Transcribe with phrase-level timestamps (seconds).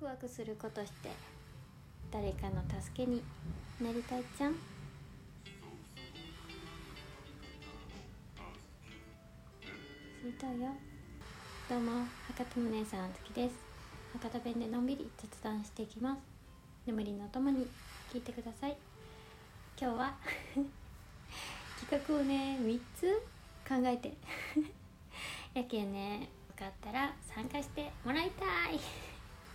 [0.00, 1.10] クワクすることして
[2.10, 3.22] 誰かの助けに
[3.82, 4.54] なりたいじゃん？
[4.54, 4.56] 知
[10.24, 10.68] りたいよ。
[11.68, 13.54] どうも博多の姉さんあずきです。
[14.14, 16.20] 博多弁でのんびり雑談していきます。
[16.86, 17.66] 眠りのともに
[18.10, 18.78] 聞いてください。
[19.78, 20.14] 今日は
[21.78, 23.22] 企画をね3つ
[23.68, 24.16] 考えて。
[25.52, 26.26] やけんねよ
[26.56, 29.09] かったら参加してもらいたい。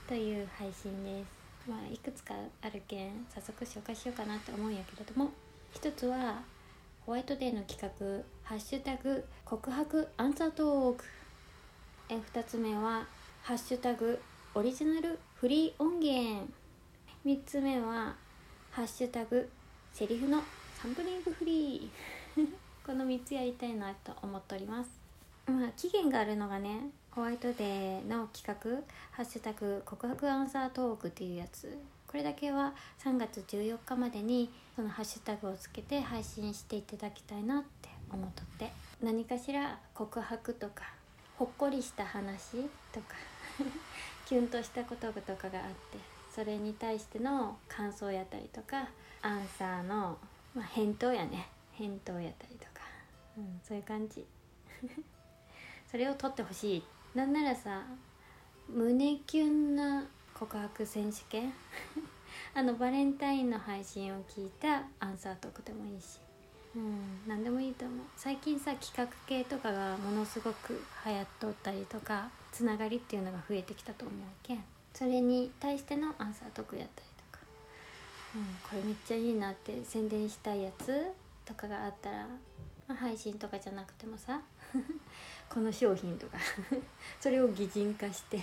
[0.07, 1.69] という配信です。
[1.69, 5.31] まあいくつかあるけん早速紹介しようかなって思うんやけれども。
[5.75, 6.41] 一つは
[7.05, 11.03] ホワイトデーの企画「ハッシュタグ告白アンサートーク」
[12.07, 13.05] え2つ目は
[13.43, 14.21] 「ハッシュタグ
[14.53, 16.47] オリジナルフリー音源」
[17.25, 18.15] 3つ目は
[18.71, 19.49] 「ハッシュタグ
[19.93, 20.41] セリフの
[20.81, 22.47] サンプリングフリー」
[22.85, 25.04] この3つやりたいなと思っております。
[25.47, 31.77] まあ期限があるのがねホワイトデーの企画「ハッシュタグ告白アンサートーク」っていうやつ。
[32.07, 38.71] これだけは3月14日までにそのハッシュタグをつけて配信していただきたいなって思っとって。
[39.03, 40.85] 何かしら告白とか
[41.37, 43.15] ほっこりした話とか
[44.25, 45.97] キュンとしたこととかがあって
[46.33, 48.89] それに対しての感想やったりとか
[49.21, 50.17] アンサーの、
[50.53, 51.49] まあ、返答やね。
[51.73, 52.81] 返答やったりとか、
[53.37, 54.25] うん、そういう感じ。
[55.89, 56.83] それを取ってほしい。
[57.15, 57.83] なんならさ
[58.67, 61.53] 胸キュンな告白選手権？
[62.53, 66.19] あのバレンタインの配信を聞いたアンサートークでもいいし。
[66.75, 67.27] うん。
[67.27, 68.05] 何でもいいと思う。
[68.15, 74.63] 最近さ企画系とかがものすごく流行っとったりとかつながりっていうのが増えてきたと思うけん。
[74.93, 77.45] それに対してのアンサートークやったりとか、
[78.35, 81.11] うん、これめっちゃいいなって宣伝したいやつ
[81.43, 82.25] とかがあったら、
[82.87, 84.41] まあ、配信とかじゃなくてもさ。
[85.49, 86.37] この商品とか。
[87.19, 88.41] それを擬人化して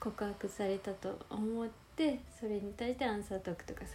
[0.00, 3.94] 告白されたと思ってそれに対してアンサートークとかさ。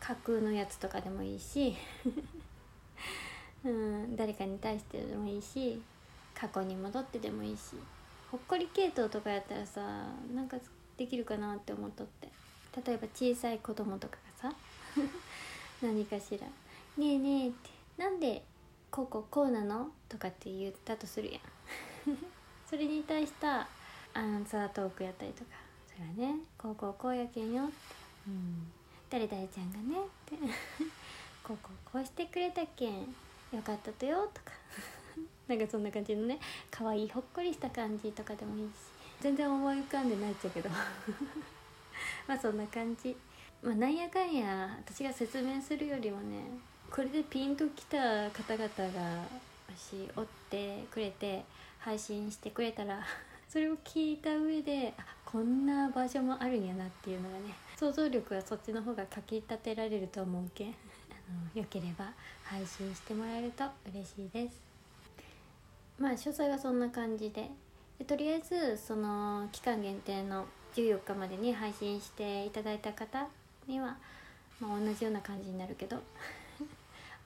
[0.00, 1.74] 架空のやつとかでもいいし、
[3.64, 5.82] うん、誰かに対してでもいいし。
[6.34, 7.76] 過去に戻ってでもいいし。
[8.30, 9.80] ほっこり系統とかやったらさ
[10.34, 10.58] なんか
[10.96, 12.28] できるかなって思っとって。
[12.84, 14.56] 例えば小さい子供とかがさ。
[15.82, 16.46] 何かしら
[16.96, 18.42] 「ねえねえ」って「なんで
[18.94, 21.40] こうこうこうなの?」とかって言ったとするやん。
[22.70, 23.66] それに対した
[24.12, 25.50] アンサートークやったりとか。
[25.88, 27.74] それはねこうこうこうやけんよって、
[28.28, 28.72] うん、
[29.10, 30.36] 誰々ちゃんがねって。
[31.42, 33.14] こうこうこうしてくれたけん
[33.52, 34.52] よかったとよとか。
[35.48, 36.38] なんかそんな感じのね
[36.70, 38.74] 可愛いほっこりした感じとかでもいいし。
[39.20, 40.70] 全然思い浮かんでないっちゃうけど。
[42.28, 43.16] まあそんな感じ。
[43.60, 46.44] まあなんやかんや私が説明するよりもね
[46.94, 49.24] これでピンときた方々が
[49.76, 51.42] しおってくれて
[51.80, 53.02] 配信してくれたら
[53.50, 54.94] それを聞いた上で
[55.24, 60.74] こんなバージョンもあるんやなっていうのがね想像力はそっちの方がかきたてられると思うけん あ
[61.56, 62.12] のよければ
[62.44, 64.60] 配信してもらえると嬉しいです。
[65.98, 67.50] まあ詳細はそんな感じで。
[67.98, 73.26] でとりあえずその期間限定の14日までに配信していただいた方
[73.66, 73.96] には、
[74.60, 76.00] まあ、同じような感じになるけど。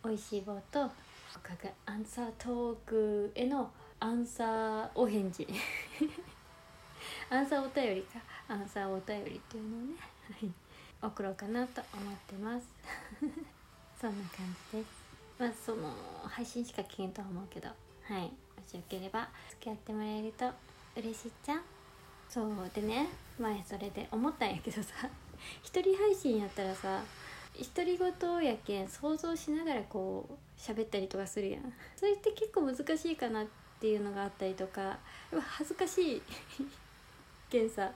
[0.04, 3.70] 美味しい棒とアンサートークへの
[4.00, 5.46] アンサーお返事。
[7.30, 8.20] アンサーお便りか。
[8.48, 9.94] アンサーお便りっていうのをね、
[10.40, 10.52] はい、
[11.02, 12.66] 送ろうかなと思ってます。
[14.00, 14.88] そんな感じです。
[15.38, 15.92] まあその
[16.28, 17.68] 配信しか聞けんとは思うけど。
[17.68, 17.74] は
[18.18, 18.22] い。
[18.22, 18.30] も
[18.66, 20.50] しよければ付き合ってもらえると
[20.96, 21.56] 嬉しいじゃ。
[21.56, 21.62] ん
[22.28, 23.08] そうでね。
[23.38, 24.94] 前それで思ったんやけどさ。
[25.62, 27.02] 一人配信やったらさ
[27.58, 31.72] 独り言やけん想像しながらこう喋ったりとかするやん。
[31.96, 33.46] それって結構難しいかなっ
[33.80, 34.98] ていうのがあったりとか。
[35.40, 36.22] 恥ずかしい。
[37.50, 37.90] けんさ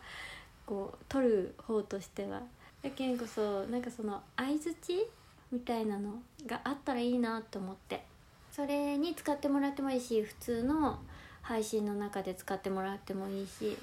[0.67, 2.43] こう撮る方としては。
[2.83, 5.07] やけんこそなんかその相づち
[5.51, 6.15] みたいなの
[6.47, 8.05] があったらいいなと思って。
[8.51, 10.99] それに使ってもらってもいいし普通の
[11.41, 13.77] 配信の中で使ってもらってもいいし。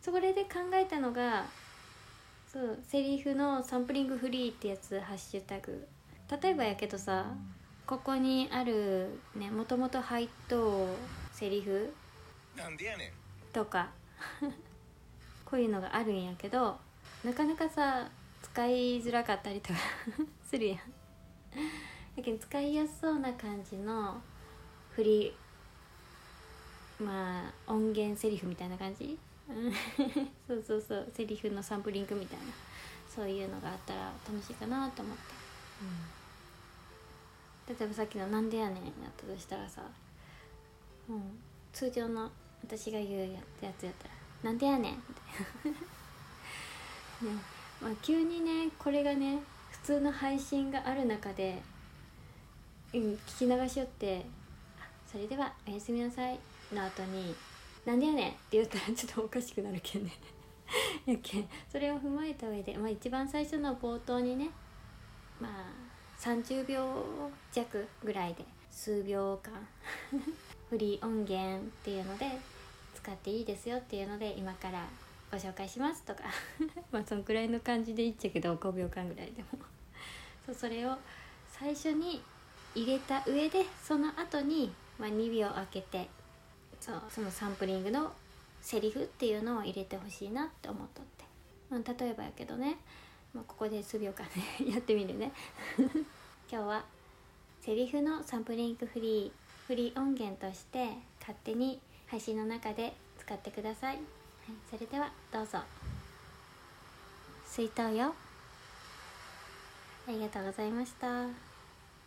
[0.00, 1.44] それで考えたのが
[2.54, 5.88] そうセリフのサンプリングフリーってやつハッシュタグ。
[6.40, 7.34] 例えばやけどさ
[7.84, 10.86] ここにあるねもともと入っと
[11.32, 11.92] セリフ
[12.56, 13.10] なんでやねん。
[13.52, 13.90] とか
[15.44, 16.78] こういうのがあるんやけど
[17.24, 18.08] なかなかさ
[18.40, 19.80] 使いづらかったりとか
[20.48, 20.78] するやん。
[22.16, 24.22] だけど使いやすそうな感じの
[24.92, 25.36] 振り
[27.00, 29.18] まあ音源セリフみたいな感じ
[30.48, 31.12] そうそうそう。
[31.14, 32.44] セリフのサンプリングみたいな。
[33.14, 35.22] そういうのがあったら楽しいかなと思って、
[37.68, 39.82] うん、例えばさっきの「なんでやねん」やったとしたらさ、
[41.08, 41.38] うん、
[41.72, 42.28] 通常の
[42.64, 43.38] 私が言うや
[43.78, 45.04] つやったら「なんでやねん」って。
[47.80, 49.40] まあ、急にねこれがね
[49.70, 51.62] 普通の配信がある中で、
[52.92, 54.26] うん、聞き流しよって
[55.06, 56.38] 「それではおやすみなさい」
[56.72, 57.34] の後に
[57.84, 60.12] 「なんでやねん」って言ったらちょっとおかしくなるけんね。
[61.06, 61.48] やけん。
[61.70, 64.50] それを踏まえた上で、まあ、一番最初の冒頭にね
[65.40, 65.72] まあ
[66.18, 67.04] 30秒
[67.52, 69.52] 弱ぐらいで数秒間
[70.70, 72.38] フリー音源っていうので
[72.94, 74.86] 使っていいですよっていうので今から
[75.30, 76.24] ご紹介しますとか。
[76.90, 79.48] まあそんくらいの感じで言っちゃうけど5秒間ぐらいでも。
[80.46, 80.98] そうそれを
[81.48, 82.22] 最初に
[82.74, 86.08] 入れた上でその後にまあ、2秒空けて
[86.84, 88.12] そうそのサンプリングの
[88.60, 91.24] セリフっていうのを入れてほしいなって思っとって、
[91.70, 92.76] まあ、例えばやけどね、
[93.32, 95.32] まあ、ここで数秒間ね やってみるね。
[96.52, 96.84] 今日は
[97.62, 99.32] セリフのサンプリングフリー
[99.66, 104.04] フリー音源として勝手に配信の中で使ってください、はい、
[104.70, 105.60] それではどうぞ。
[107.46, 108.14] 水筒よ。
[110.06, 111.26] ありがとうございました。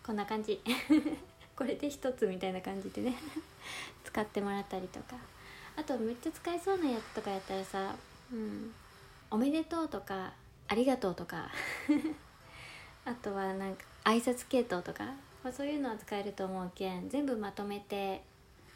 [0.06, 0.62] こんな感じ。
[1.58, 3.16] これで一つみたいな感じでね。
[4.06, 5.16] 使ってもらったりとか。
[5.76, 7.96] あとめっちゃ使えそうなやつとかやったらさ
[8.34, 8.74] 「うん、
[9.30, 10.34] おめでとう」とか
[10.68, 11.50] 「ありがとう」とか。
[13.06, 15.06] あとはなんか挨拶系統とか、
[15.42, 18.22] まあ、そういうのは使えると思うけん全部まとめて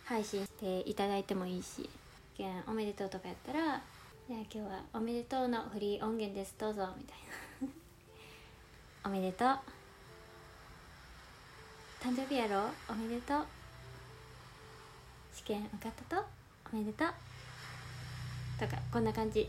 [0.05, 1.89] 配信していただいてもいいし。
[2.37, 3.59] けんおめでとうとかやったら
[4.29, 6.55] 「いや今日はおめでとうのフリー音源です。
[6.57, 7.17] どうぞ」みたい
[7.61, 7.69] な。
[9.09, 9.80] おめでとう。
[12.01, 12.68] 誕生日やろ？
[12.89, 13.45] おめでとう。
[15.31, 16.25] 試験受かったと？
[16.74, 17.07] おめでとう。
[18.59, 19.48] とかこんな感じ。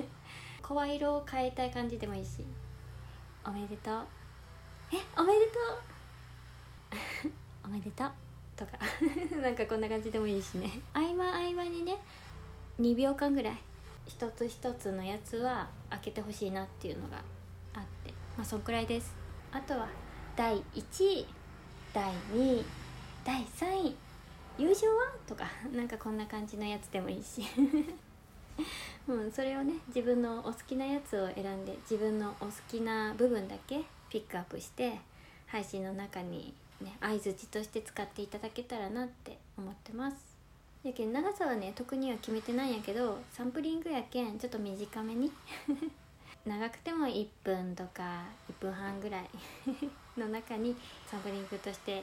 [0.62, 2.46] 声色を変えたい感じでもいいし。
[3.44, 4.06] おめでとう。
[4.90, 5.58] えおめでと
[7.28, 7.32] う。
[7.66, 8.12] おめでとう。
[8.56, 8.72] とか。
[9.42, 10.70] なんかこんな感じでもいいしね。
[10.94, 11.98] 合間合間にね
[12.80, 13.58] 2秒間ぐらい。
[14.06, 17.18] 一つ一つのやつは開けてほしいなっていうのが
[17.74, 18.14] あって。
[18.38, 19.14] まあそんくらいです。
[19.52, 19.86] あとは
[20.34, 21.41] 第1位。
[21.94, 22.02] 第
[22.32, 22.64] 2位
[23.22, 23.94] 第3位。
[24.56, 25.12] 優勝は？
[25.26, 25.44] とか
[25.76, 27.42] なんかこんな感じのやつでもいいし。
[29.08, 35.00] うん、それをね自分のお好きなやつを選んで自分のお好きな部分だけピックアップして
[35.46, 40.16] 配信の中にね相づちとして使っていただけたらなって思ってます。
[40.84, 45.30] やけん長さはね特には決めてないんやけどサンプリングやけんちょっと短めに。
[46.46, 49.30] 長くても1分とか1分半ぐらい
[50.18, 52.02] の中にサンプリングとして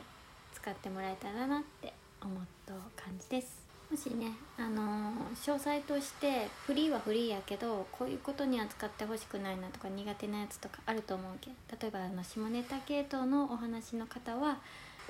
[0.53, 3.69] 使ってもらえたらなって思った感じです。
[3.91, 11.49] もしねあのー、詳細としてフリーはフリーやけどこういうことには使ってほしくないなとか苦手なやつとかあると思うけ
[11.81, 14.59] 例えばあの下ネタ系統のお話の方は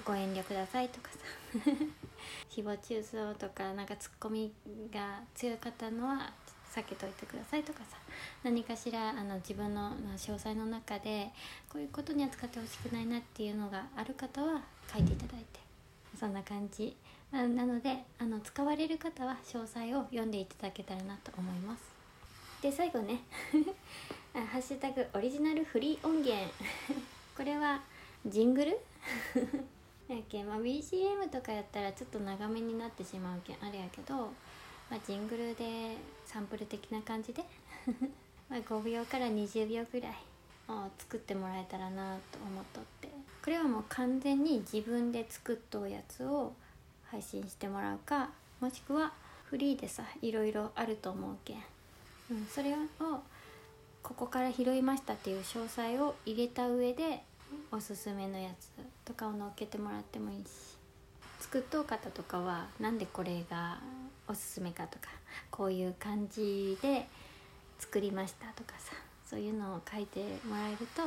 [0.05, 1.17] ご遠慮くださいとかさ。
[2.49, 4.51] 誹謗中傷とかなんかツッコミ
[4.93, 6.31] が強かったのは
[6.79, 7.97] 避けといてくださいとかさ
[8.43, 11.29] 何かしらあの自分の詳細の中で
[11.69, 14.61] こういうことには使ってほしくないなっていうのがある方は
[14.91, 15.59] 書いていただいて
[16.19, 16.95] そんな感じ。
[17.31, 21.83] なのであの使われる方は詳細を読んでいただけたらなと思います。
[22.61, 23.21] で最後ね
[24.33, 26.35] 「ハッシュタグオリジナルフリー音源」
[27.37, 27.81] これは
[28.25, 28.79] ジングル？
[30.09, 30.41] やけ？
[30.41, 34.31] ん、まあ、BGM とかやったらちょっと長めになってしまうけんあれやけど
[34.89, 37.43] まあ、ジングルでサンプル的な感じで。
[38.49, 40.13] ま5秒から20秒ぐらい。
[40.69, 43.09] を作ってもらえたらなと思っとって。
[43.43, 46.53] これはもう完全に自分で作っとうやつを
[47.05, 49.11] 配信してもらうかもしくは
[49.45, 51.57] フリーでさいろいろあると思うけん、
[52.31, 52.75] うん、それを
[54.03, 57.23] ここから拾いましたっていう詳細を入れた上で
[57.71, 58.69] おすすめのやつ
[59.05, 60.77] とかを載っけてもらってもいいし。
[61.39, 63.79] 作っとう方とかはなんでこれが
[64.29, 65.09] おすすめかとか
[65.51, 67.07] こういう感じで
[67.79, 68.93] 作りましたとかさ
[69.27, 71.03] そういうのを書いてもらえると、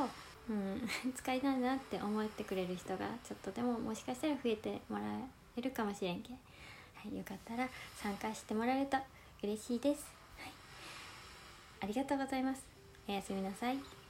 [0.51, 5.05] うん、 使いたいなって思ってくれる人がちょっとでももしかしたら増えてもら
[5.57, 6.39] えるかもしれんけん、
[6.95, 8.99] はい、よかったら参加してもらえると
[9.43, 10.05] 嬉しいです、
[10.39, 10.53] はい、
[11.81, 12.73] ありがとうございます。
[13.09, 14.02] おやすみなさい。